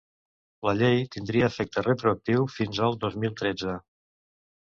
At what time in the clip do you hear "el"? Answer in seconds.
2.87-2.99